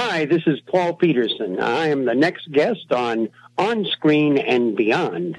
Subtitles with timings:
[0.00, 1.58] Hi, this is Paul Petersen.
[1.58, 5.36] I am the next guest on On Screen and Beyond.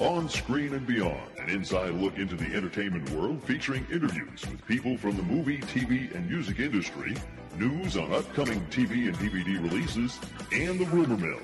[0.00, 4.96] On Screen and Beyond, an inside look into the entertainment world featuring interviews with people
[4.96, 7.14] from the movie, TV, and music industry,
[7.58, 10.18] news on upcoming TV and DVD releases,
[10.50, 11.40] and the rumor mill.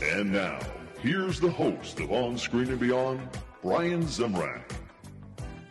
[0.00, 0.60] And now,
[1.00, 3.20] here's the host of On Screen and Beyond,
[3.62, 4.62] Brian Zemrak.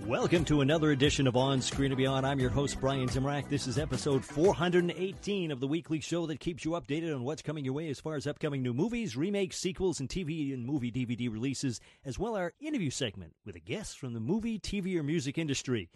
[0.02, 2.28] Welcome to another edition of On Screen and Beyond.
[2.28, 3.48] I'm your host, Brian Zemrak.
[3.48, 7.64] This is episode 418 of the weekly show that keeps you updated on what's coming
[7.64, 11.32] your way as far as upcoming new movies, remakes, sequels, and TV and movie DVD
[11.32, 15.04] releases, as well as our interview segment with a guest from the movie, TV, or
[15.04, 15.90] music industry.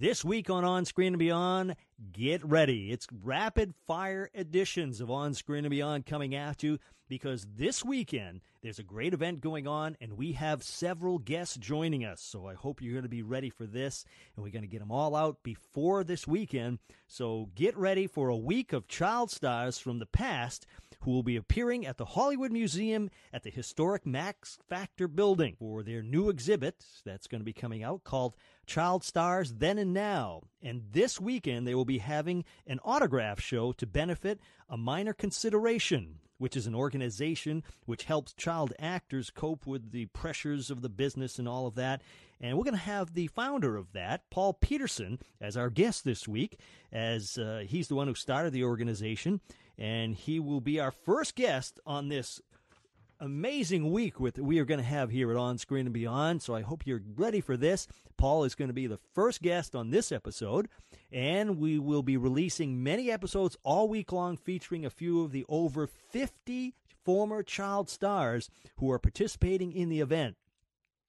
[0.00, 1.76] This week on On Screen and Beyond,
[2.10, 2.90] get ready.
[2.90, 6.78] It's rapid fire editions of On Screen and Beyond coming at you
[7.14, 12.04] because this weekend there's a great event going on and we have several guests joining
[12.04, 12.20] us.
[12.20, 14.80] So I hope you're going to be ready for this and we're going to get
[14.80, 16.80] them all out before this weekend.
[17.06, 20.66] So get ready for a week of child stars from the past
[21.02, 25.84] who will be appearing at the Hollywood Museum at the historic Max Factor building for
[25.84, 28.34] their new exhibit that's going to be coming out called
[28.66, 30.40] Child Stars Then and Now.
[30.60, 36.18] And this weekend, they will be having an autograph show to benefit a minor consideration
[36.38, 41.38] which is an organization which helps child actors cope with the pressures of the business
[41.38, 42.02] and all of that.
[42.40, 46.28] And we're going to have the founder of that, Paul Petersen, as our guest this
[46.28, 46.58] week,
[46.92, 49.40] as uh, he's the one who started the organization.
[49.78, 52.40] And he will be our first guest on this
[53.20, 56.42] amazing week with we are going to have here at On Screen and Beyond.
[56.42, 57.86] So I hope you're ready for this.
[58.16, 60.68] Paul is going to be the first guest on this episode,
[61.12, 65.44] and we will be releasing many episodes all week long featuring a few of the
[65.48, 70.36] over 50 former child stars who are participating in the event.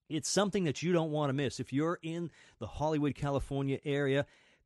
[0.09, 1.59] It's something that you don't want to miss.
[1.59, 4.25] If you're in the Hollywood, California area,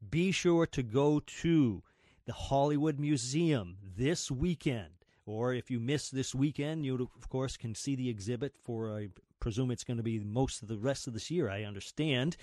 [0.10, 1.84] be sure to go to
[2.26, 4.99] the Hollywood Museum this weekend
[5.30, 9.10] or if you miss this weekend, you, of course, can see the exhibit for, I
[9.40, 12.36] presume it's going to be most of the rest of this year, I understand.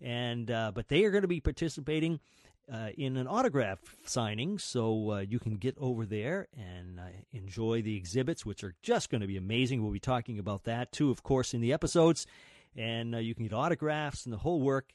[0.00, 2.18] And, uh, but they are going to be participating
[2.72, 7.82] uh, in an autograph signing, so uh, you can get over there and uh, enjoy
[7.82, 9.82] the exhibits, which are just going to be amazing.
[9.82, 12.26] We'll be talking about that too, of course, in the episodes.
[12.74, 14.92] And uh, you can get autographs and the whole work.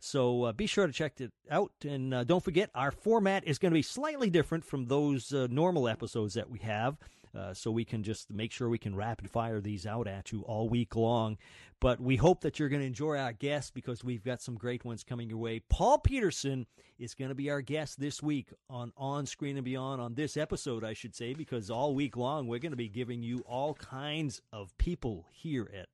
[0.00, 1.72] So uh, be sure to check it out.
[1.86, 5.46] And uh, don't forget, our format is going to be slightly different from those uh,
[5.50, 6.96] normal episodes that we have.
[7.36, 10.42] Uh, so we can just make sure we can rapid fire these out at you
[10.42, 11.38] all week long.
[11.78, 14.84] But we hope that you're going to enjoy our guests because we've got some great
[14.84, 15.60] ones coming your way.
[15.68, 16.66] Paul Petersen
[16.98, 20.36] is going to be our guest this week on On Screen and Beyond on this
[20.36, 23.74] episode, I should say, because all week long we're going to be giving you all
[23.74, 25.88] kinds of people here at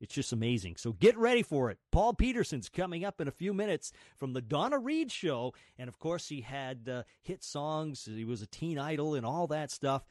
[0.00, 0.76] it's just amazing.
[0.76, 1.78] So get ready for it.
[1.90, 5.54] Paul Petersen's coming up in a few minutes from the Donna Reed Show.
[5.78, 9.46] And of course, he had uh, hit songs, he was a teen idol, and all
[9.48, 10.04] that stuff.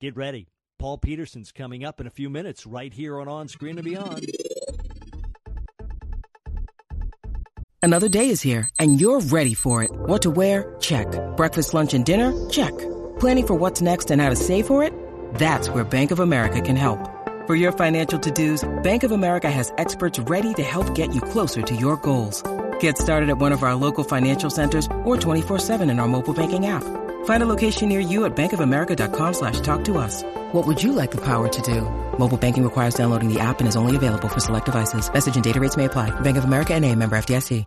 [0.00, 0.48] Get ready.
[0.78, 4.26] Paul Petersen's coming up in a few minutes right here on On Screen and Beyond.
[7.82, 9.90] Another day is here, and you're ready for it.
[9.92, 10.74] What to wear?
[10.80, 11.06] Check.
[11.36, 12.32] Breakfast, lunch, and dinner?
[12.48, 12.72] Check.
[13.20, 14.92] Planning for what's next and how to save for it?
[15.34, 17.13] That's where Bank of America can help.
[17.46, 21.60] For your financial to-dos, Bank of America has experts ready to help get you closer
[21.60, 22.42] to your goals.
[22.80, 26.68] Get started at one of our local financial centers or 24-7 in our mobile banking
[26.68, 26.82] app.
[27.26, 30.22] Find a location near you at bankofamerica.com slash talk to us.
[30.52, 31.82] What would you like the power to do?
[32.18, 35.12] Mobile banking requires downloading the app and is only available for select devices.
[35.12, 36.18] Message and data rates may apply.
[36.20, 37.66] Bank of America and a member FDIC.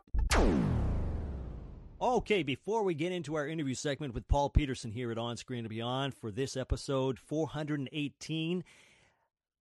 [2.02, 5.60] Okay, before we get into our interview segment with Paul Petersen here at On Screen
[5.60, 8.64] and Beyond for this episode 418,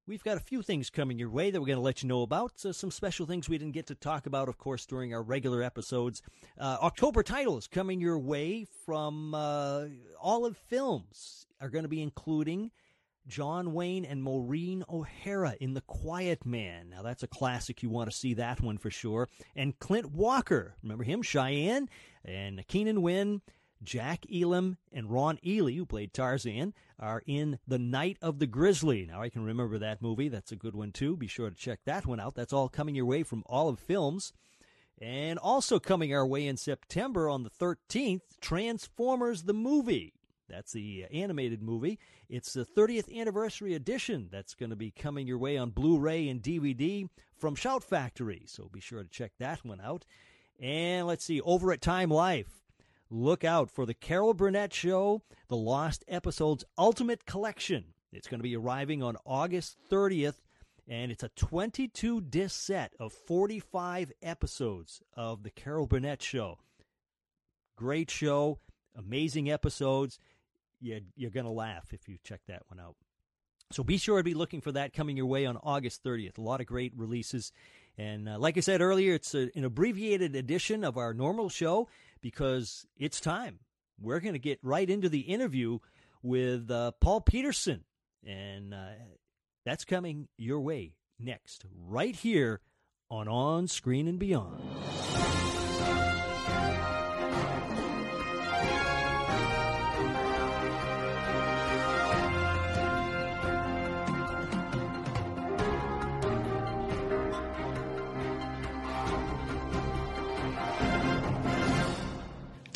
[0.09, 2.23] We've got a few things coming your way that we're going to let you know
[2.23, 2.53] about.
[2.61, 5.65] So some special things we didn't get to talk about, of course, during our regular
[5.65, 6.23] episodes.
[6.57, 9.87] Uh, October titles coming your way from uh,
[10.21, 12.71] Olive Films are going to be including
[13.27, 16.91] John Wayne and Maureen O'Hara in The Quiet Man.
[16.91, 17.83] Now, that's a classic.
[17.83, 19.29] You want to see that one for sure.
[19.57, 20.77] And Clint Walker.
[20.85, 21.23] Remember him?
[21.23, 21.89] Cheyenne
[22.25, 23.43] and Keenan Wynn
[23.83, 29.07] Jack Elam and Ron Ely, who played Tarzan, are in The Night of the Grizzly.
[29.07, 30.29] Now, I can remember that movie.
[30.29, 31.17] That's a good one, too.
[31.17, 32.35] Be sure to check that one out.
[32.35, 34.33] That's all coming your way from Olive Films.
[35.01, 40.15] And also coming our way in September on the 13th, Transformers the Movie.
[40.49, 41.99] That's the uh, animated movie.
[42.29, 46.29] It's the 30th anniversary edition that's going to be coming your way on Blu ray
[46.29, 48.45] and DVD from Shout Factory.
[48.47, 50.05] So be sure to check that one out.
[50.61, 52.66] And let's see, over at Time Life,
[53.11, 57.85] look out for the Carol Burnett Show, the Lost Episodes Ultimate Collection.
[58.13, 60.41] It's going to be arriving on August 30th
[60.89, 66.59] and it's a 22 disc set of 45 episodes of The Carol Burnett Show.
[67.77, 68.61] Great show,
[68.97, 70.19] amazing episodes.
[70.81, 72.95] You, you're going to laugh if you check that one out.
[73.73, 76.39] So be sure to be looking for that coming your way on August 30th.
[76.39, 77.53] A lot of great releases.
[77.99, 81.89] And uh, like I said earlier, it's a, an abbreviated edition of our normal show
[82.21, 83.61] because it's time.
[84.01, 85.79] We're going to get right into the interview
[86.23, 87.85] with uh, Paul Petersen.
[88.27, 88.91] And uh,
[89.65, 92.61] that's coming your way next, right here
[93.11, 94.63] on On Screen and Beyond.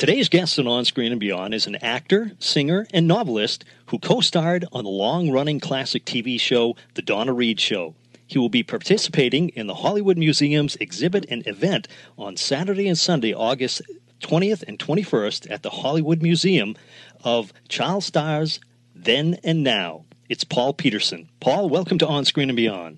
[0.01, 4.19] Today's guest on On Screen and Beyond is an actor, singer, and novelist who co
[4.19, 7.93] starred on the long running classic TV show The Donna Reed Show.
[8.25, 11.87] He will be participating in the Hollywood Museum's exhibit and event
[12.17, 13.83] on Saturday and Sunday, August
[14.21, 16.75] 20th and 21st at the Hollywood Museum
[17.23, 18.59] of Child Stars
[18.95, 20.05] Then and Now.
[20.29, 21.29] It's Paul Petersen.
[21.39, 22.97] Paul, welcome to On Screen and Beyond.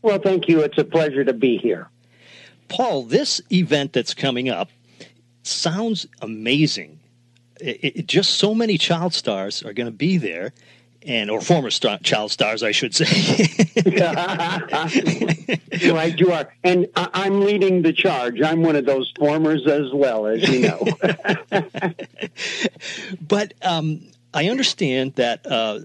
[0.00, 0.60] Well, thank you.
[0.60, 1.90] It's a pleasure to be here.
[2.68, 4.70] Paul, this event that's coming up
[5.46, 7.00] sounds amazing.
[7.60, 10.52] It, it, just so many child stars are going to be there,
[11.06, 13.06] and or former star, child stars, I should say.
[15.90, 18.42] right, you are, and I, am leading the charge.
[18.42, 20.84] I'm one of those formers as well, as you know.
[23.20, 25.80] but um, I understand that uh,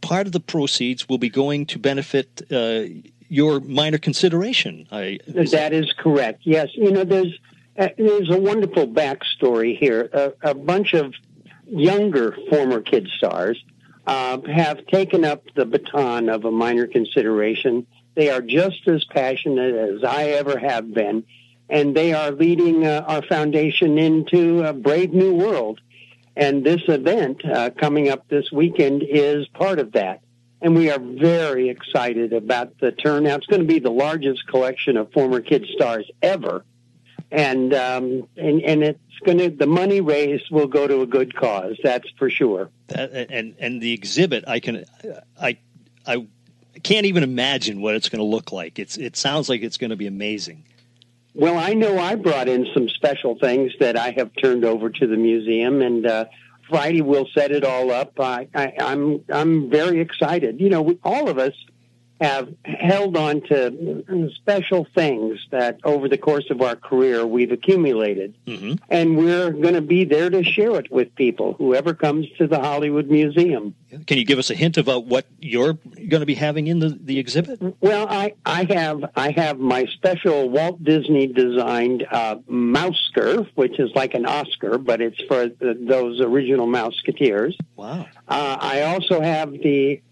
[0.00, 2.42] part of the proceeds will be going to benefit.
[2.50, 2.84] Uh,
[3.28, 4.86] your minor consideration.
[4.92, 6.42] I, is that is correct.
[6.44, 7.38] Yes, you know, there's
[7.78, 10.34] uh, there's a wonderful backstory here.
[10.42, 11.14] A, bunch of
[11.66, 13.62] younger former kid stars
[14.06, 17.86] uh, have taken up the baton of a minor consideration.
[18.14, 21.24] They are just as passionate as I ever have been,
[21.68, 25.80] and they are leading uh, our foundation into a brave new world.
[26.36, 30.20] And this event uh, coming up this weekend is part of that.
[30.60, 33.38] And we are very excited about the turnout.
[33.38, 36.64] It's going to be the largest collection of former kid stars ever
[37.30, 41.34] and um, and and it's going to the money raised will go to a good
[41.34, 41.76] cause.
[41.82, 42.70] That's for sure.
[42.88, 44.84] That, and and the exhibit, I can
[45.40, 45.58] I
[46.06, 46.26] I
[46.82, 48.78] can't even imagine what it's going to look like.
[48.78, 50.64] It's it sounds like it's going to be amazing.
[51.34, 55.06] Well, I know I brought in some special things that I have turned over to
[55.06, 56.24] the museum, and uh,
[56.68, 58.18] Friday we'll set it all up.
[58.18, 60.60] I, I, I'm I'm very excited.
[60.60, 61.52] You know, we, all of us
[62.20, 68.34] have held on to special things that over the course of our career we've accumulated.
[68.46, 68.74] Mm-hmm.
[68.88, 72.58] And we're going to be there to share it with people, whoever comes to the
[72.58, 73.74] Hollywood Museum.
[74.06, 76.98] Can you give us a hint about what you're going to be having in the,
[77.00, 77.60] the exhibit?
[77.80, 82.36] Well, I, I have I have my special Walt Disney designed uh,
[83.54, 87.54] which is like an Oscar, but it's for the, those original Mouseketeers.
[87.76, 88.06] Wow.
[88.28, 90.02] Uh, I also have the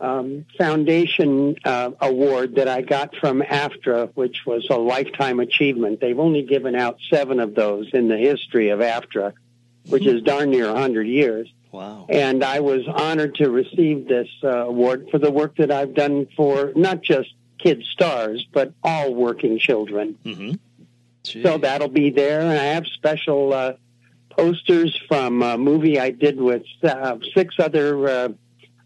[0.00, 6.00] um, foundation uh, award that I got from AFTRA, which was a lifetime achievement.
[6.00, 9.32] They've only given out seven of those in the history of AFTRA,
[9.88, 11.52] which is darn near 100 years.
[11.72, 12.06] Wow.
[12.08, 16.28] And I was honored to receive this uh, award for the work that I've done
[16.36, 20.18] for not just kid stars, but all working children.
[20.24, 20.52] Mm-hmm.
[21.42, 22.40] So that'll be there.
[22.40, 23.72] And I have special uh,
[24.30, 28.34] posters from a movie I did with uh, six other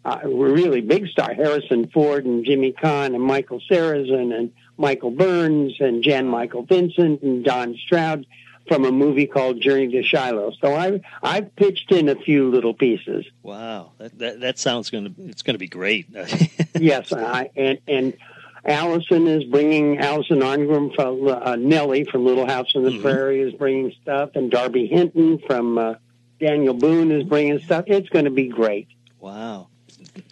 [0.05, 5.75] uh, really big star Harrison Ford and Jimmy Caan and Michael Sarrazin and Michael Burns
[5.81, 8.27] and Jan Michael Vincent and Don Stroud
[8.69, 10.53] from a movie called Journey to Shiloh.
[10.61, 13.27] So I I've pitched in a few little pieces.
[13.43, 16.07] Wow, that that, that sounds going to it's going to be great.
[16.79, 18.17] yes, I, and and
[18.65, 23.03] Allison is bringing Allison Arngrim from uh, Nellie from Little House on the mm-hmm.
[23.03, 25.95] Prairie is bringing stuff, and Darby Hinton from uh,
[26.39, 27.85] Daniel Boone is bringing stuff.
[27.89, 28.89] It's going to be great.
[29.19, 29.69] Wow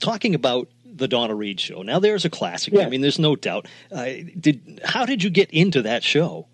[0.01, 1.83] talking about the Donna Reed show.
[1.83, 2.75] Now there's a classic.
[2.75, 2.87] Yes.
[2.87, 3.67] I mean, there's no doubt.
[3.93, 4.07] Uh,
[4.39, 6.47] did how did you get into that show?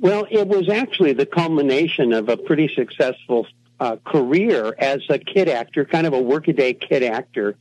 [0.00, 3.46] Well, it was actually the culmination of a pretty successful
[3.80, 7.56] uh, career as a kid actor, kind of a workaday kid actor,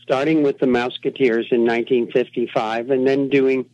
[0.00, 3.66] starting with the Mouseketeers in 1955, and then doing,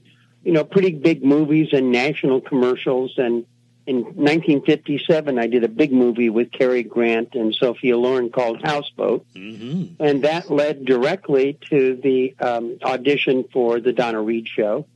[0.44, 3.46] you know, pretty big movies and national commercials and
[3.86, 9.26] in 1957, I did a big movie with Cary Grant and Sophia Loren called Houseboat,
[9.34, 10.02] mm-hmm.
[10.02, 14.86] and that led directly to the um, audition for the Donna Reed show.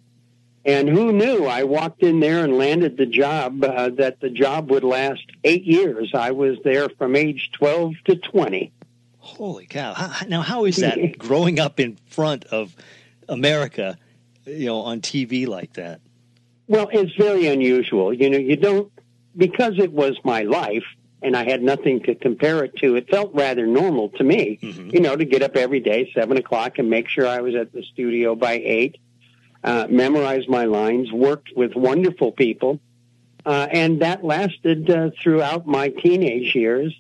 [0.65, 1.45] And who knew?
[1.47, 3.63] I walked in there and landed the job.
[3.63, 6.11] Uh, that the job would last eight years.
[6.13, 8.73] I was there from age 12 to 20.
[9.19, 9.95] Holy cow!
[9.95, 12.75] How, now, how is that growing up in front of
[13.29, 13.99] America,
[14.45, 16.01] you know, on TV like that?
[16.69, 18.13] Well, it's very unusual.
[18.13, 18.93] You know, you don't
[19.37, 20.85] because it was my life
[21.23, 22.97] and I had nothing to compare it to.
[22.97, 24.91] It felt rather normal to me, mm-hmm.
[24.91, 27.73] you know, to get up every day seven o'clock and make sure I was at
[27.73, 28.99] the studio by eight,
[29.65, 32.81] uh, memorize my lines, worked with wonderful people,
[33.45, 36.95] uh, and that lasted uh, throughout my teenage years.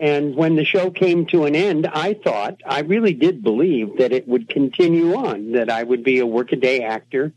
[0.00, 4.12] And when the show came to an end, I thought, I really did believe that
[4.12, 7.32] it would continue on, that I would be a workaday actor,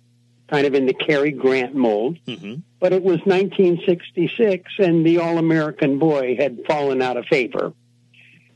[0.50, 2.20] kind of in the Cary Grant mold.
[2.25, 2.56] Mm-hmm.
[2.80, 7.74] But it was 1966, and the All American Boy had fallen out of favor.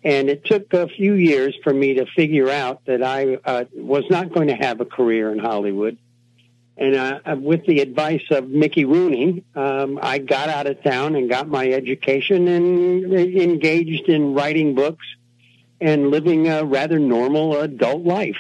[0.04, 4.06] And it took a few years for me to figure out that I uh, was
[4.10, 5.98] not going to have a career in Hollywood.
[6.78, 11.18] And uh, uh, with the advice of Mickey Rooney, um, I got out of town
[11.18, 15.06] and got my education and engaged in writing books
[15.82, 18.38] and living a rather normal adult life.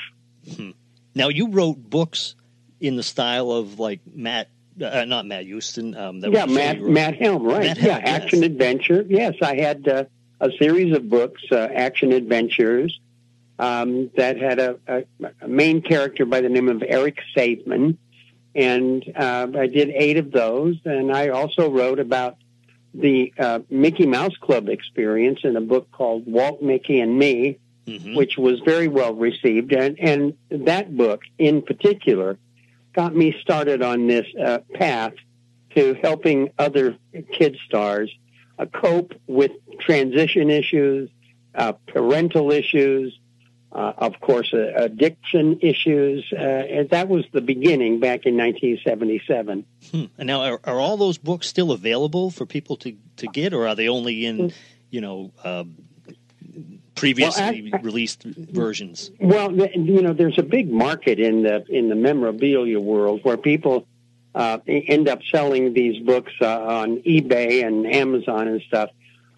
[0.56, 0.72] Hmm.
[1.14, 2.36] Now, you wrote books
[2.80, 4.50] in the style of like Matt,
[4.82, 5.96] uh, not Matt Houston.
[5.96, 7.64] Um, yeah, Matt Matt Helm, right?
[7.64, 9.06] Matt Helm, yeah, action adventure.
[9.08, 10.04] Yes, I had uh,
[10.40, 13.00] a series of books, uh, action adventures,
[13.58, 15.04] um, that had a, a,
[15.42, 17.98] a, main character by the name of Eric Saveman
[18.56, 20.78] and uh, I did eight of those.
[20.86, 22.38] And I also wrote about
[22.94, 28.16] the uh, Mickey Mouse Club experience in a book called Walt, Mickey, and Me, mm-hmm.
[28.16, 29.72] which was very well received.
[29.72, 32.38] And, and that book in particular
[32.94, 35.14] got me started on this uh, path
[35.76, 36.98] to helping other
[37.32, 38.12] kid stars
[38.58, 41.10] uh, cope with transition issues,
[41.56, 43.18] uh, parental issues,
[43.72, 46.26] uh, of course, uh, addiction issues.
[46.34, 49.66] Uh, and that was the beginning back in 1977.
[49.92, 50.06] Hmm.
[50.18, 53.68] And now, are, are, all those books still available for people to, to get, or
[53.68, 54.52] are they only in,
[54.90, 55.76] you know, um,
[57.00, 59.12] previously well, released versions?
[59.20, 63.88] Well, you know, there's a big market in the in the memorabilia world where people
[64.36, 68.90] uh, end up selling these books uh, on eBay and Amazon and stuff.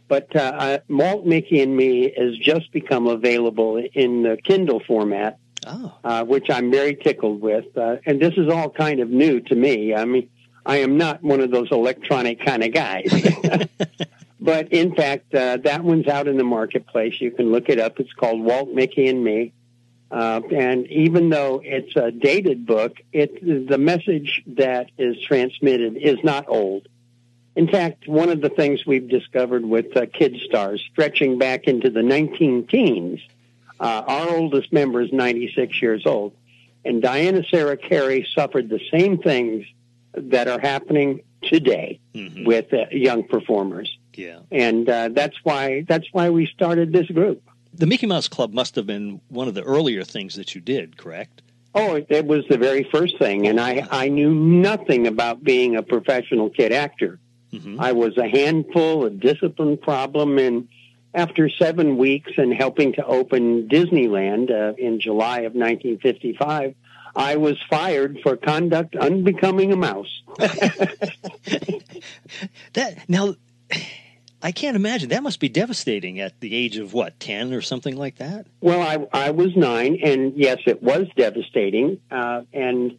[0.07, 5.97] But uh, Walt, Mickey, and Me has just become available in the Kindle format, oh.
[6.03, 7.65] uh, which I'm very tickled with.
[7.77, 9.95] Uh, and this is all kind of new to me.
[9.95, 10.29] I mean,
[10.65, 13.09] I am not one of those electronic kind of guys.
[14.41, 17.21] but in fact, uh, that one's out in the marketplace.
[17.21, 17.99] You can look it up.
[17.99, 19.53] It's called Walt, Mickey, and Me.
[20.09, 26.17] Uh, and even though it's a dated book, it the message that is transmitted is
[26.23, 26.87] not old.
[27.55, 31.89] In fact, one of the things we've discovered with uh, Kid Stars, stretching back into
[31.89, 33.19] the 19 teens,
[33.79, 36.33] uh, our oldest member is 96 years old,
[36.83, 39.65] and Diana Serra Cary suffered the same things
[40.13, 42.45] that are happening today mm-hmm.
[42.45, 43.97] with uh, young performers.
[44.15, 47.41] Yeah, and uh, that's why that's why we started this group.
[47.73, 50.97] The Mickey Mouse Club must have been one of the earlier things that you did,
[50.97, 51.41] correct?
[51.73, 55.83] Oh, it was the very first thing, and I I knew nothing about being a
[55.83, 57.19] professional kid actor.
[57.53, 57.79] Mm-hmm.
[57.79, 60.67] I was a handful, a discipline problem, and
[61.13, 66.75] after seven weeks and helping to open Disneyland uh, in July of 1955,
[67.15, 70.21] I was fired for conduct unbecoming a mouse.
[72.73, 73.35] that now,
[74.43, 77.95] I can't imagine that must be devastating at the age of what ten or something
[77.95, 78.47] like that.
[78.59, 82.97] Well, I I was nine, and yes, it was devastating, uh, and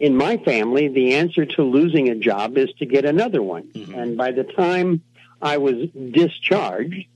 [0.00, 3.64] in my family, the answer to losing a job is to get another one.
[3.64, 3.94] Mm-hmm.
[3.94, 5.02] And by the time
[5.42, 7.06] I was discharged,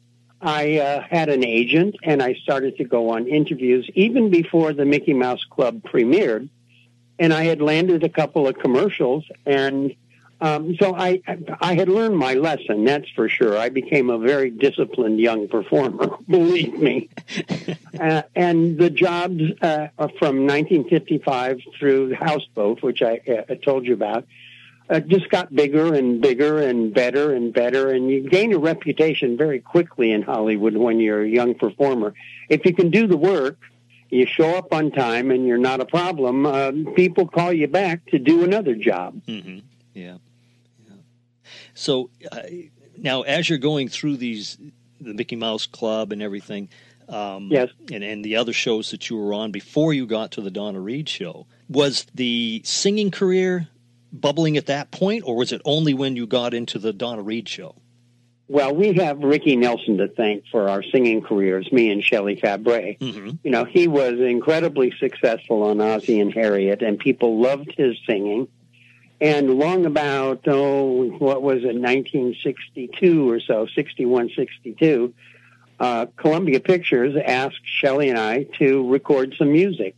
[0.40, 4.84] I uh, had an agent and I started to go on interviews even before the
[4.84, 6.50] Mickey Mouse Club premiered.
[7.18, 9.94] And I had landed a couple of commercials and
[10.44, 11.22] um, so I
[11.62, 12.84] I had learned my lesson.
[12.84, 13.56] That's for sure.
[13.56, 16.18] I became a very disciplined young performer.
[16.28, 17.08] Believe me.
[18.00, 24.26] uh, and the jobs uh, from 1955 through Houseboat, which I, uh, told you about,
[24.90, 27.88] uh, just got bigger and bigger and better and better.
[27.88, 32.12] And you gain a reputation very quickly in Hollywood when you're a young performer.
[32.50, 33.56] If you can do the work,
[34.10, 36.44] you show up on time, and you're not a problem.
[36.44, 39.22] Uh, people call you back to do another job.
[39.26, 39.60] Mm-hmm.
[39.94, 40.18] Yeah.
[41.74, 42.42] So uh,
[42.96, 44.56] now, as you're going through these,
[45.00, 46.68] the Mickey Mouse Club and everything,
[47.08, 50.40] um, yes, and, and the other shows that you were on before you got to
[50.40, 53.68] the Donna Reed show, was the singing career
[54.12, 57.48] bubbling at that point, or was it only when you got into the Donna Reed
[57.48, 57.74] show?
[58.46, 62.98] Well, we have Ricky Nelson to thank for our singing careers, me and Shelley Fabares.
[62.98, 63.30] Mm-hmm.
[63.42, 68.48] You know, he was incredibly successful on Ozzie and Harriet, and people loved his singing.
[69.20, 75.14] And long about, oh, what was it, 1962 or so, 61, 62,
[75.80, 79.94] uh, Columbia Pictures asked Shelley and I to record some music.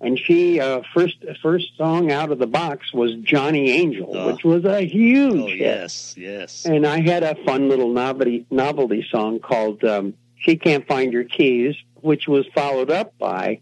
[0.00, 4.28] and she uh, first first song out of the box was Johnny Angel, Oh.
[4.32, 5.58] which was a huge Oh hit.
[5.58, 6.64] yes, yes.
[6.66, 11.24] And I had a fun little novelty novelty song called um, "She Can't Find Your
[11.24, 13.58] Keys," which was followed up by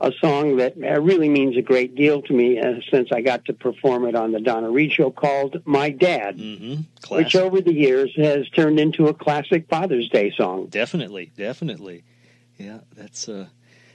[0.00, 3.44] a song that uh, really means a great deal to me uh, since I got
[3.46, 7.14] to perform it on the Donna Reed show called "My Dad," Mm-hmm.
[7.14, 10.66] which over the years has turned into a classic Father's Day song.
[10.66, 12.04] Definitely, definitely.
[12.58, 13.46] Yeah, that's uh,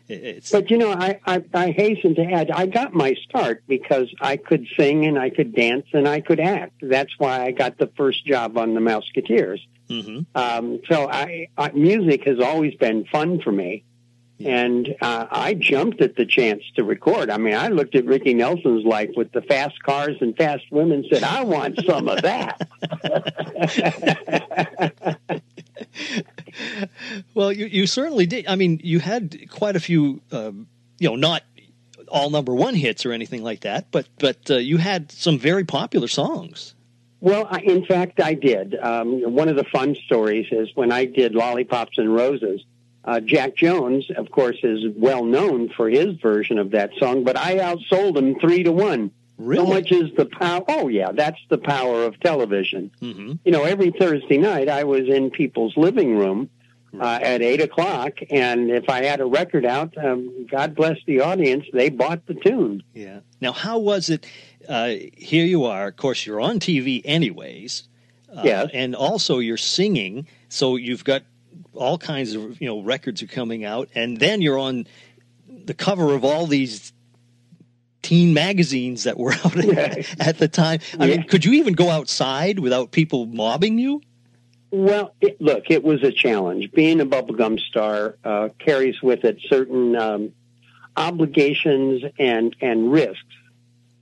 [0.07, 4.07] it's But you know, I, I I hasten to add, I got my start because
[4.19, 6.73] I could sing and I could dance and I could act.
[6.81, 9.59] That's why I got the first job on the Mouseketeers.
[9.89, 10.25] mhm.
[10.35, 13.83] Um, so I, I music has always been fun for me,
[14.46, 17.29] and uh, I jumped at the chance to record.
[17.29, 21.05] I mean, I looked at Ricky Nelson's life with the fast cars and fast women,
[21.12, 22.67] said, "I want some of that."
[27.34, 28.48] Well, you you certainly did.
[28.48, 30.67] I mean, you had quite a few, um,
[30.98, 31.43] you know, not
[32.08, 35.63] all number one hits or anything like that, but but uh, you had some very
[35.63, 36.75] popular songs.
[37.22, 38.75] Well, I, in fact, I did.
[38.75, 42.62] Um, one of the fun stories is when I did Lollipops and Roses.
[43.05, 47.37] Uh, Jack Jones, of course, is well known for his version of that song, but
[47.37, 49.11] I outsold him three to one.
[49.37, 49.65] Really?
[49.65, 50.63] So much is the power.
[50.67, 52.91] Oh, yeah, that's the power of television.
[52.99, 56.49] hmm You know, every Thursday night I was in people's living room
[56.99, 61.21] uh, at eight o'clock, and if I had a record out, um, God bless the
[61.21, 62.83] audience, they bought the tune.
[62.93, 63.19] Yeah.
[63.39, 64.25] Now, how was it?
[64.67, 65.87] Uh, here you are.
[65.87, 67.83] Of course, you're on TV anyways.
[68.35, 68.69] Uh, Yes.
[68.73, 71.23] And also, you're singing, so you've got
[71.73, 74.88] all kinds of you know records are coming out, and then you're on
[75.47, 76.93] the cover of all these
[78.01, 79.57] teen magazines that were out
[80.19, 80.79] at the time.
[80.99, 81.17] I Yeah.
[81.17, 84.01] mean, could you even go outside without people mobbing you?
[84.71, 86.71] Well, it, look, it was a challenge.
[86.71, 90.31] Being a bubblegum star uh, carries with it certain um,
[90.95, 93.23] obligations and and risks.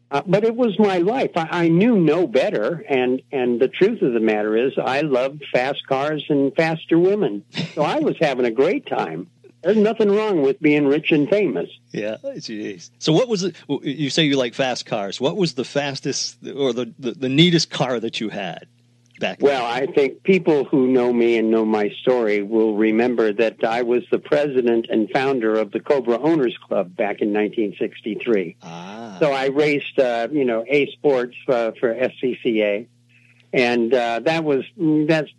[0.10, 1.32] Uh, but it was my life.
[1.36, 5.44] I, I knew no better, and and the truth of the matter is, I loved
[5.52, 7.44] fast cars and faster women.
[7.74, 9.30] So I was having a great time.
[9.64, 11.70] There's nothing wrong with being rich and famous.
[11.92, 12.18] Yeah.
[13.00, 13.56] So, what was it?
[13.68, 15.20] You say you like fast cars.
[15.20, 18.68] What was the fastest or the the, the neatest car that you had
[19.20, 19.40] back?
[19.42, 23.84] Well, I think people who know me and know my story will remember that I
[23.84, 28.58] was the president and founder of the Cobra Owners Club back in 1963.
[28.64, 32.88] ah, So I raced, uh, you know, A Sports uh, for SCCA,
[33.54, 35.30] and uh, that was that's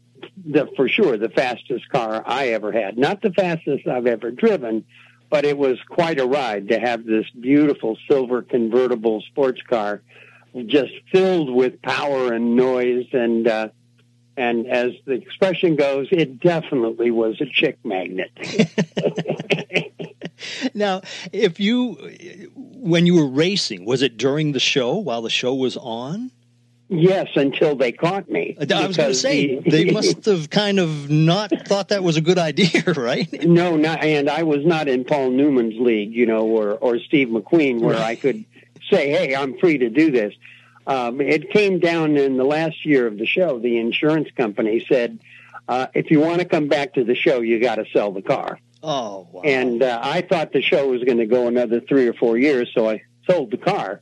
[0.44, 2.98] the for sure the fastest car I ever had.
[2.98, 4.84] Not the fastest I've ever driven,
[5.30, 10.02] but it was quite a ride to have this beautiful silver convertible sports car,
[10.66, 13.46] just filled with power and noise and.
[13.46, 13.68] Uh,
[14.36, 18.30] and as the expression goes, it definitely was a chick magnet.
[20.74, 25.54] now, if you when you were racing, was it during the show while the show
[25.54, 26.30] was on?
[26.88, 28.56] yes, until they caught me.
[28.58, 32.16] I was going to say the- they must have kind of not thought that was
[32.16, 33.30] a good idea, right?
[33.44, 37.28] No, not, and I was not in Paul Newman's league, you know, or or Steve
[37.28, 38.44] McQueen, where I could
[38.90, 40.34] say, "Hey, I'm free to do this."
[40.86, 43.58] Um, it came down in the last year of the show.
[43.58, 45.18] The insurance company said,
[45.68, 48.22] uh, "If you want to come back to the show, you got to sell the
[48.22, 49.42] car." Oh, wow.
[49.42, 52.70] And uh, I thought the show was going to go another three or four years,
[52.74, 54.00] so I sold the car,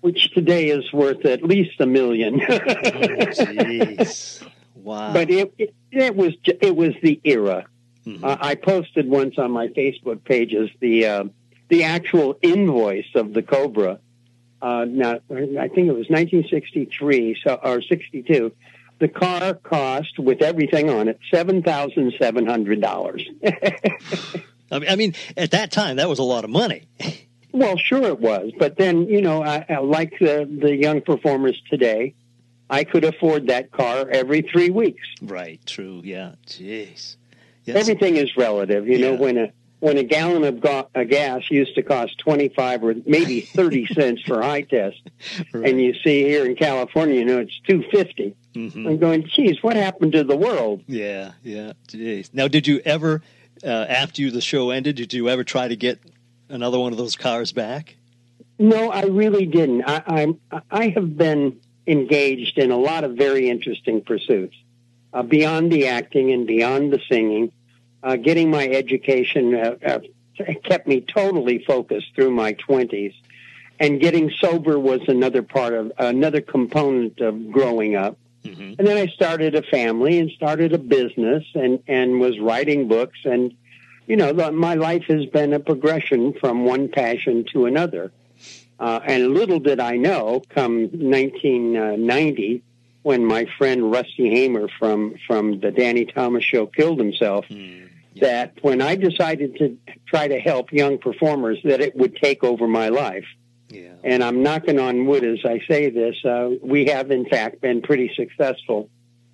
[0.00, 2.40] which today is worth at least a million.
[2.40, 5.12] jeez, wow.
[5.12, 7.66] but it, it it was it was the era.
[8.06, 8.24] Mhm.
[8.24, 11.24] Uh, I posted once on my Facebook pages the uh,
[11.68, 14.00] the actual invoice of the Cobra.
[14.60, 18.52] Uh, now, I think it was 1963 so, or 62.
[18.98, 23.24] The car cost, with everything on it, seven thousand seven hundred dollars.
[23.44, 26.88] I mean, I mean, at that time, that was a lot of money.
[27.52, 31.62] well, sure it was, but then you know, I, I, like the the young performers
[31.70, 32.14] today,
[32.68, 35.06] I could afford that car every three weeks.
[35.22, 35.64] Right.
[35.64, 36.02] True.
[36.04, 36.32] Yeah.
[36.46, 37.16] Jeez.
[37.64, 37.76] Yes.
[37.76, 38.88] Everything is relative.
[38.88, 42.82] You know, when a when a gallon of a gas used to cost twenty five
[42.82, 45.00] or maybe thirty cents for high test,
[45.52, 45.70] Right.
[45.70, 48.34] and you see here in California, you know, it's two fifty.
[48.54, 48.86] Mhm.
[48.88, 50.82] I'm going, geez, what happened to the world?
[50.88, 51.74] Yeah, yeah.
[51.86, 52.30] Jeez.
[52.32, 53.22] Now, did you ever,
[53.62, 56.00] uh, after you, the show ended, did you ever try to get
[56.48, 57.94] another one of those cars back?
[58.58, 59.84] No, I really didn't.
[59.86, 64.56] I, I'm I have been engaged in a lot of very interesting pursuits
[65.12, 67.52] uh, beyond the acting and beyond the singing.
[68.02, 69.98] Uh, getting my education uh, uh,
[70.64, 73.12] kept me totally focused through my twenties,
[73.80, 78.16] and getting sober was another part of another component of growing up.
[78.44, 78.74] Mm-hmm.
[78.78, 83.18] And then I started a family and started a business and, and was writing books
[83.24, 83.52] and
[84.08, 88.10] you know, the, my life has been a progression from one passion to another.
[88.80, 92.62] Uh, and little did I know, come 1990,
[93.02, 97.87] when my friend Rusty Hamer from from the Danny Thomas Show killed himself, mm.
[98.20, 99.76] That when I decided to
[100.06, 103.24] try to help young performers, that it would take over my life.
[103.68, 103.92] Yeah.
[104.02, 106.16] And I'm knocking on wood as I say this.
[106.24, 108.88] Uh, we have, in fact, been pretty successful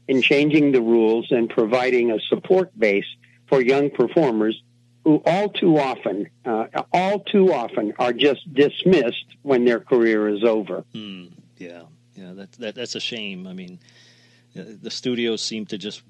[0.09, 3.07] in changing the rules and providing a support base
[3.47, 4.61] for young performers
[5.05, 10.43] who all too often, uh, all too often, are just dismissed when their career is
[10.43, 10.85] over.
[10.95, 11.83] Mm, yeah,
[12.17, 13.47] yeah, that, that that's a shame.
[13.47, 13.79] I mean,
[14.59, 16.03] uh, the studios seem to just,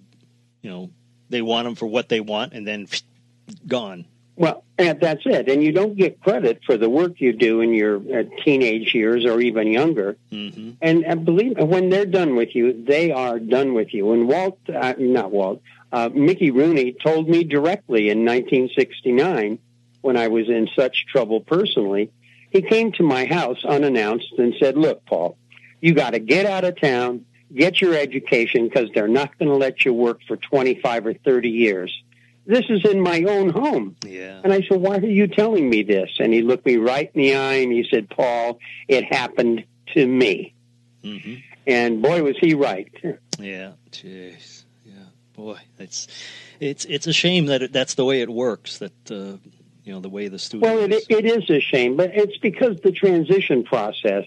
[0.63, 0.91] you know,
[1.31, 2.87] they want them for what they want, and then
[3.67, 4.07] gone.
[4.37, 5.49] Well, and that's it.
[5.49, 9.25] And you don't get credit for the work you do in your uh, teenage years
[9.25, 10.17] or even younger.
[10.33, 10.73] Mm-hmm.
[10.83, 14.13] And, and believe when they're done with you, they are done with you.
[14.13, 19.61] And Walt, uh, not Walt, uh, Mickey Rooney told me directly in 1969
[20.01, 22.11] when I was in such trouble personally.
[22.51, 25.37] He came to my house unannounced and said, Look, Paul,
[25.81, 29.57] you got to get out of town, get your education because they're not going to
[29.57, 32.03] let you work for 25 or 30 years.
[32.47, 33.97] This is in my own home.
[34.05, 34.41] Yeah.
[34.45, 36.11] And I said, Why are you telling me this?
[36.19, 39.65] And he looked me right in the eye and he said, Paul, it happened
[39.95, 40.55] to me.
[41.03, 41.35] Mm-hmm.
[41.67, 42.93] And boy, was he right.
[43.39, 43.73] Yeah.
[43.91, 44.93] Jeez Yeah.
[45.35, 46.09] boy, it's
[46.61, 48.79] it's it's a shame that it, that's the way it works.
[48.79, 49.39] That uh,
[49.85, 50.69] you know the way the studio.
[50.69, 54.27] Well, it, it is a shame, but it's because the transition process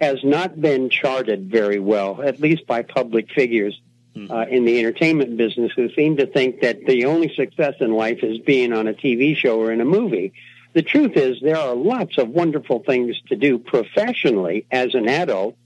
[0.00, 3.80] has not been charted very well, at least by public figures
[4.16, 4.32] mm-hmm.
[4.32, 8.22] uh, in the entertainment business, who seem to think that the only success in life
[8.22, 10.32] is being on a TV show or in a movie.
[10.72, 15.56] The truth is, there are lots of wonderful things to do professionally as an adult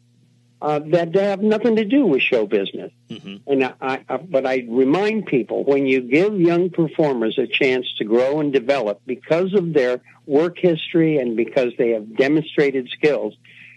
[0.62, 2.90] uh, that have nothing to do with show business.
[3.10, 3.50] Mm-hmm.
[3.50, 8.04] And I, I, but I remind people when you give young performers a chance to
[8.04, 13.34] grow and develop because of their work history and because they have demonstrated skills,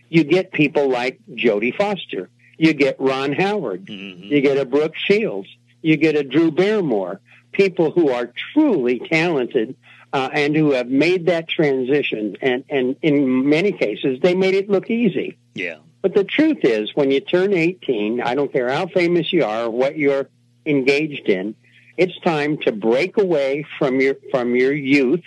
[0.09, 4.23] you get people like Jodie Foster, you get Ron Howard, mm-hmm.
[4.23, 5.47] you get a Brooke Shields,
[5.81, 9.75] you get a Drew Barrymore, people who are truly talented
[10.13, 12.37] uh, and who have made that transition.
[12.41, 15.37] And, and in many cases, they made it look easy.
[15.53, 15.77] Yeah.
[16.01, 19.65] But the truth is, when you turn 18, I don't care how famous you are
[19.65, 20.29] or what you're
[20.65, 21.55] engaged in,
[21.97, 25.23] it's time to break away from your from your youth,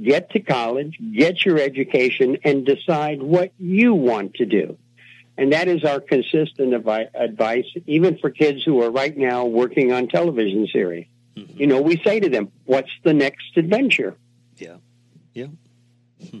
[0.00, 4.78] get to college, get your education, and decide what you want to do.
[5.36, 10.08] And that is our consistent advice, even for kids who are right now working on
[10.08, 11.06] television series.
[11.36, 11.58] Mm-hmm.
[11.58, 14.16] You know, we say to them, "What's the next adventure?"
[14.58, 14.76] Yeah,
[15.32, 15.46] yeah.
[16.30, 16.40] Hmm.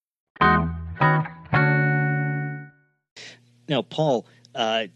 [3.67, 4.87] Now, Paul, uh,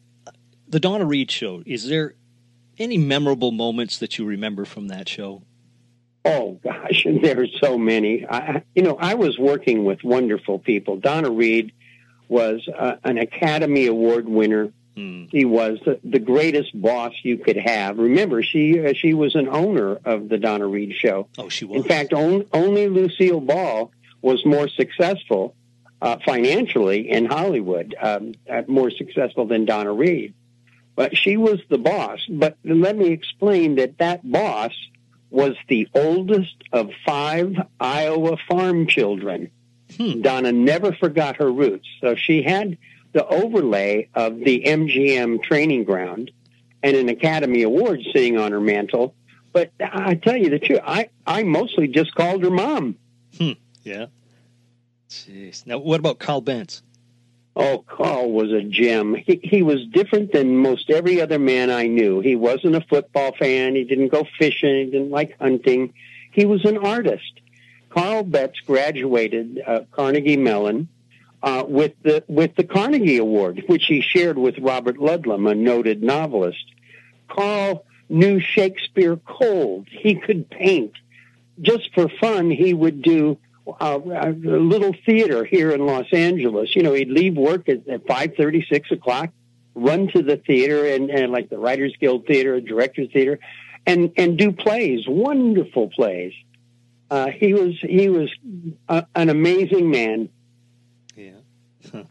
[0.67, 2.15] the Donna Reed show, is there
[2.77, 5.43] any memorable moments that you remember from that show?
[6.25, 8.25] Oh gosh, there's so many.
[8.27, 10.97] I, you know, I was working with wonderful people.
[10.97, 11.71] Donna Reed
[12.27, 14.73] was uh, an Academy Award winner.
[15.29, 17.97] She was the, the, greatest boss you could have.
[17.97, 21.27] Remember, she uh, she was an owner of the Donna Reed show.
[21.37, 21.81] Oh, she was.
[21.81, 23.91] In fact, on, only Lucille Ball
[24.25, 25.55] was more successful
[26.01, 30.33] uh, financially in Hollywood, um, uh, more successful than Donna Reed.
[30.95, 32.25] But she was the boss.
[32.27, 34.71] But let me explain that that boss
[35.29, 39.51] was the oldest of five Iowa farm children.
[39.95, 40.21] Hmm.
[40.21, 41.87] Donna never forgot her roots.
[42.01, 42.79] So she had
[43.13, 46.31] the overlay of the MGM training ground
[46.81, 49.13] and an Academy Award sitting on her mantle.
[49.53, 52.95] But I tell you the truth, I, I mostly just called her mom.
[53.37, 53.51] Hmm.
[53.85, 54.07] Yeah.
[55.09, 55.65] Jeez.
[55.65, 56.81] Now, what about Carl Betz?
[57.55, 59.13] Oh, Carl was a gem.
[59.15, 62.19] He, he was different than most every other man I knew.
[62.19, 63.75] He wasn't a football fan.
[63.75, 64.75] He didn't go fishing.
[64.75, 65.93] He didn't like hunting.
[66.33, 67.39] He was an artist.
[67.89, 70.89] Carl Betz graduated uh, Carnegie Mellon
[71.41, 76.03] uh, with the with the Carnegie Award, which he shared with Robert Ludlum, a noted
[76.03, 76.65] novelist.
[77.29, 79.87] Carl knew Shakespeare cold.
[79.89, 80.91] He could paint.
[81.61, 86.75] Just for fun, he would do uh, a little theater here in Los Angeles.
[86.75, 89.31] You know, he'd leave work at, at five thirty, six o'clock,
[89.73, 93.39] run to the theater and, and like the Writers Guild Theater, Directors Theater,
[93.85, 96.33] and and do plays, wonderful plays.
[97.09, 98.29] Uh, he was he was
[98.89, 100.29] a, an amazing man.
[101.15, 101.31] Yeah.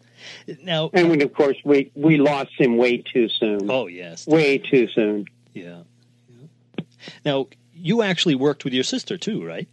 [0.63, 3.71] now, and we, of course, we we lost him way too soon.
[3.71, 5.27] Oh yes, way too soon.
[5.53, 5.83] Yeah.
[6.29, 6.85] yeah.
[7.25, 9.69] Now, you actually worked with your sister too, right?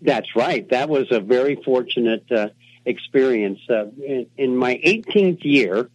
[0.00, 0.68] That's right.
[0.70, 2.48] That was a very fortunate uh,
[2.84, 3.60] experience.
[3.68, 5.90] Uh, in, in, my 18th year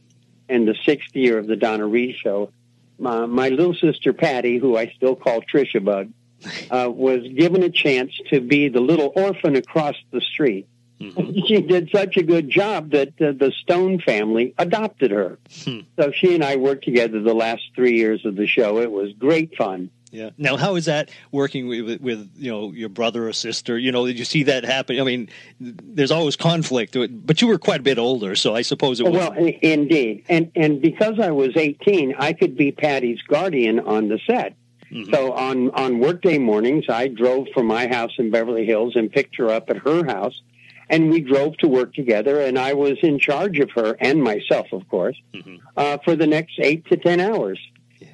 [0.50, 2.52] and the sixth year of the Donna Reed Show,
[3.00, 6.12] my, my little sister Patty, who I still call Trisha Bug,
[6.72, 10.68] uh, was given a chance to be the little orphan across the street.
[11.00, 11.40] Mm-hmm.
[11.48, 15.40] She did such a good job that uh, the Stone family adopted her.
[15.64, 15.80] Hmm.
[15.98, 18.80] So she and I worked together the last three years of the show.
[18.80, 19.90] It was great fun.
[20.12, 20.32] Yeah.
[20.38, 23.78] Now, how is that working with, with you know your brother or sister?
[23.78, 25.00] You know, did you see that happen?
[25.00, 29.00] I mean, there's always conflict, but you were quite a bit older, so I suppose
[29.00, 29.14] it was.
[29.14, 34.20] Well, indeed, and and because I was 18, I could be Patty's guardian on the
[34.28, 34.56] set.
[34.92, 35.14] Mm-hmm.
[35.14, 39.38] So on on workday mornings, I drove from my house in Beverly Hills and picked
[39.38, 40.42] her up at her house,
[40.90, 42.42] and we drove to work together.
[42.42, 45.56] And I was in charge of her and myself, of course, mm-hmm.
[45.78, 47.60] uh, for the next eight to ten hours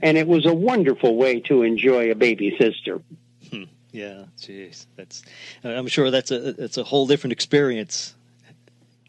[0.02, 3.02] and it was a wonderful way to enjoy a baby sister.
[3.50, 3.64] Hmm.
[3.92, 5.24] Yeah, jeez, that's.
[5.64, 8.16] I'm sure that's a that's a whole different experience.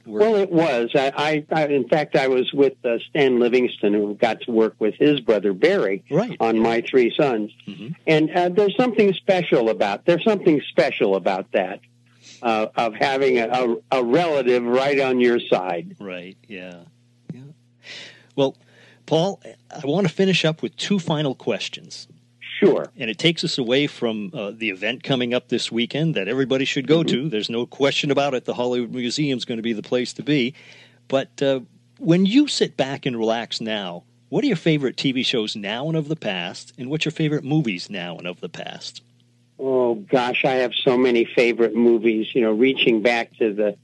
[0.07, 0.91] Well, it was.
[0.95, 4.75] I, I, I, in fact, I was with uh, Stan Livingston, who got to work
[4.79, 6.35] with his brother Barry right.
[6.41, 6.59] on.
[6.59, 7.89] My Three Sons, mm-hmm.
[8.07, 11.81] and uh, there's something special about there's something special about that
[12.43, 15.97] uh, of having a, a, a relative right on your side.
[16.01, 16.37] Right.
[16.47, 16.83] Yeah.
[17.33, 17.41] Yeah.
[18.37, 18.57] Well,
[19.09, 19.41] Paul,
[19.71, 22.09] I want to finish up with two final questions.
[22.41, 22.93] Sure.
[22.99, 26.67] And it takes us away from uh, the event coming up this weekend that everybody
[26.67, 27.23] should go mm-hmm.
[27.23, 27.29] to.
[27.31, 28.45] There's no question about it.
[28.45, 30.53] The Hollywood Museum is going to be the place to be.
[31.09, 31.61] But uh,
[31.99, 35.97] when you sit back and relax now, what are your favorite TV shows now and
[35.97, 36.75] of the past?
[36.77, 39.01] And what's your favorite movies now and of the past?
[39.59, 43.79] Oh, gosh, I have so many favorite movies, you know, reaching back to the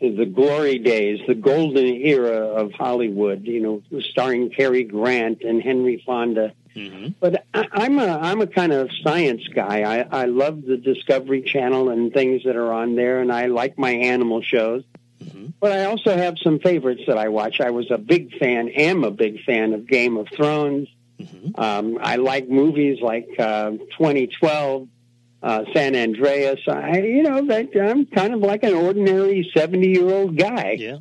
[0.00, 6.02] the glory days, the golden era of Hollywood, you know, starring Cary Grant and Henry
[6.04, 6.52] Fonda.
[6.74, 7.08] Mm-hmm.
[7.18, 9.80] But I, am a I'm a kind of science guy.
[9.80, 13.78] I, I love the Discovery Channel and things that are on there, and I like
[13.78, 14.84] my animal shows.
[15.24, 15.46] Mm-hmm.
[15.58, 17.60] But I also have some favorites that I watch.
[17.60, 20.88] I was a big fan, am a big fan of Game of Thrones.
[21.18, 21.58] Mm-hmm.
[21.58, 24.88] Um, I like movies like uh, 2012,
[25.46, 26.58] uh, San Andreas.
[26.66, 30.76] I, you know, that I'm kind of like an ordinary 70 year old guy.
[30.76, 30.98] Yeah.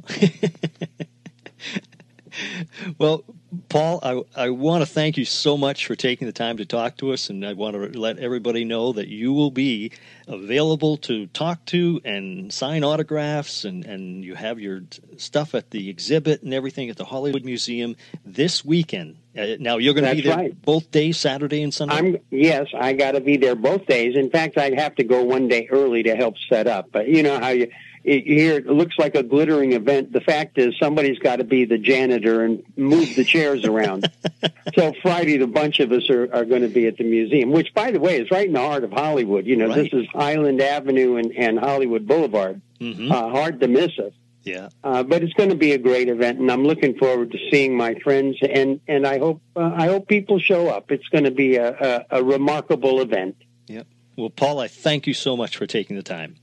[3.00, 3.24] well,
[3.70, 6.98] Paul, I, I want to thank you so much for taking the time to talk
[6.98, 9.92] to us, and I want to let everybody know that you will be
[10.28, 14.82] available to talk to and sign autographs, and, and you have your
[15.18, 19.18] stuff at the exhibit and everything at the Hollywood Museum this weekend.
[19.38, 20.62] Uh, now you're going to be there right.
[20.62, 21.96] both days, Saturday and Sunday.
[21.96, 24.16] I'm yes, I got to be there both days.
[24.16, 26.90] In fact, I'd have to go one day early to help set up.
[26.92, 27.70] But you know how you
[28.06, 30.14] here it looks like a glittering event.
[30.14, 34.12] The fact is, somebody's got to be the janitor and move the chairs around.
[34.76, 37.74] so Friday, the bunch of us are, are going to be at the museum, which,
[37.74, 39.48] by the way, is right in the heart of Hollywood.
[39.48, 39.76] You know, right.
[39.76, 42.62] this is Highland Avenue and, and Hollywood Boulevard.
[42.80, 43.12] Mm-hmm.
[43.12, 44.14] Uh, hard to miss us.
[44.44, 44.70] Yeah.
[44.84, 47.76] Uh, but it's going to be a great event, and I'm looking forward to seeing
[47.76, 50.92] my friends, and and I hope uh, I hope people show up.
[50.92, 51.74] It's going to be a,
[52.12, 53.38] a, a remarkable event.
[53.66, 53.88] Yep.
[54.16, 56.36] Well, Paul, I thank you so much for taking the time.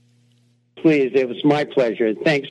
[0.77, 2.13] Please, it was my pleasure.
[2.23, 2.49] Thanks.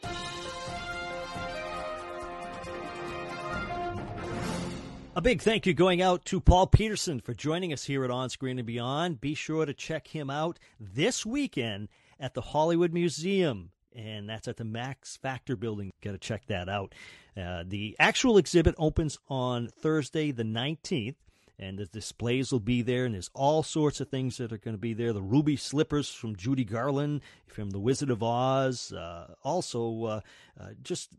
[5.15, 8.31] A big thank you going out to Paul Petersen for joining us here at On
[8.31, 9.21] Screen and Beyond.
[9.21, 14.57] Be sure to check him out this weekend at the Hollywood Museum, and that's at
[14.57, 15.91] the Max Factor building.
[16.03, 16.95] Got to check that out.
[17.37, 21.17] Uh, the actual exhibit opens on Thursday, the 19th
[21.63, 24.75] and the displays will be there, and there's all sorts of things that are going
[24.75, 25.13] to be there.
[25.13, 30.21] The ruby slippers from Judy Garland from The Wizard of Oz, uh, also uh,
[30.61, 31.11] uh, just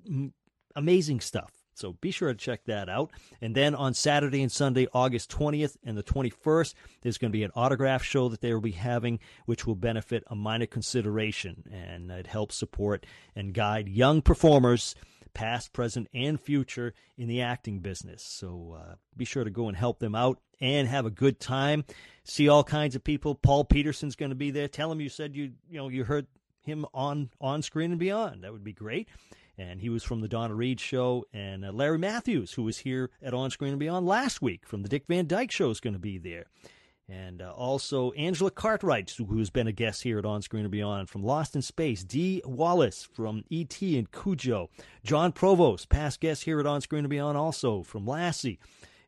[0.75, 1.51] amazing stuff.
[1.75, 3.11] So be sure to check that out.
[3.41, 7.43] And then on Saturday and Sunday, August 20th and the 21st, there's going to be
[7.43, 11.63] an autograph show that they will be having, which will benefit a minor consideration.
[11.71, 14.93] And it helps support and guide young performers
[15.33, 18.23] past, present, and future in the acting business.
[18.23, 21.85] So uh, be sure to go and help them out and have a good time.
[22.23, 23.35] See all kinds of people.
[23.35, 24.67] Paul Petersen's going to be there.
[24.67, 26.27] Tell him you said you you know you heard
[26.61, 28.43] him on on screen and beyond.
[28.43, 29.09] That would be great.
[29.55, 33.11] And he was from the Donna Reed show, and uh, Larry Mathews, who was here
[33.21, 35.93] at On Screen and Beyond last week from the Dick Van Dyke show, is going
[35.93, 36.45] to be there.
[37.09, 41.09] And uh, also Angela Cartwright, who's been a guest here at On Screen and Beyond,
[41.09, 42.03] from Lost in Space.
[42.03, 43.97] Dee Wallace from E.T.
[43.97, 44.69] and Cujo.
[45.03, 48.57] John Provost, past guest here at On Screen and Beyond, also from Lassie.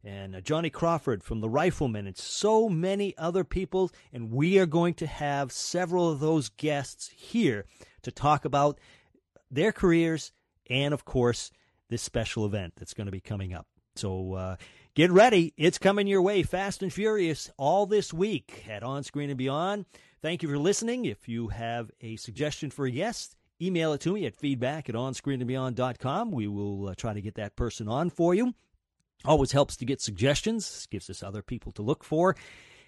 [0.04, 3.92] and uh, Johnny Crawford from The Rifleman, and so many other people.
[4.14, 7.66] And we are going to have several of those guests here
[8.04, 8.80] to talk about
[9.50, 10.32] their careers
[10.70, 11.50] and, of course,
[11.90, 13.68] this special event that's going to be coming up.
[13.96, 14.56] So uh,
[14.96, 15.54] get ready.
[15.58, 19.86] It's coming your way fast and furious all this week at On Screen and Beyond.
[20.22, 21.06] Thank you for listening.
[21.06, 24.96] If you have a suggestion for a guest, email it to me at feedback at
[24.96, 26.32] onscreenandbeyond.com.
[26.32, 28.56] We will uh, try to get that person on for you.
[29.26, 32.36] Always helps to get suggestions, gives us other people to look for.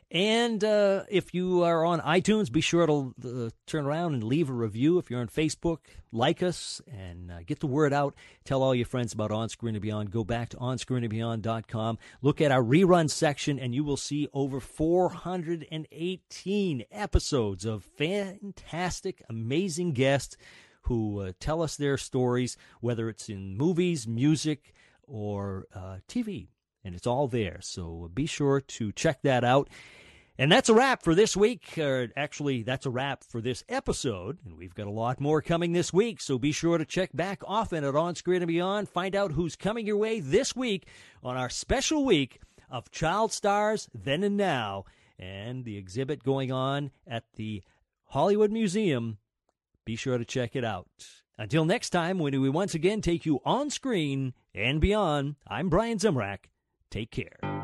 [0.10, 4.50] And uh, if you are on iTunes, be sure to uh, turn around and leave
[4.50, 5.00] a review.
[5.00, 5.80] If you're on Facebook,
[6.14, 8.16] like us and uh, get the word out.
[8.46, 10.12] Tell all your friends about On Screen and Beyond.
[10.12, 11.98] Go back to onscreenandbeyond.com.
[12.22, 19.92] Look at our rerun section, and you will see over 418 episodes of fantastic, amazing
[19.92, 20.38] guests
[20.84, 24.74] who uh, tell us their stories, whether it's in movies, music,
[25.06, 26.48] or uh, TV.
[26.88, 27.58] And it's all there.
[27.60, 29.68] So uh, be sure to check that out.
[30.38, 31.78] And that's a wrap for this week.
[31.78, 34.38] Or actually, that's a wrap for this episode.
[34.46, 36.22] And we've got a lot more coming this week.
[36.22, 38.88] So be sure to check back often at On Screen and Beyond.
[38.88, 40.88] Find out who's coming your way this week
[41.22, 44.86] on our special week of Child Stars Then and Now
[45.20, 47.64] and the exhibit going on at the
[48.06, 49.18] Hollywood Museum.
[49.84, 50.88] Be sure to check it out.
[51.38, 55.98] Until next time, when we once again take you on screen and beyond, I'm Brian
[55.98, 56.46] Zemrak.
[56.98, 57.57] Take care.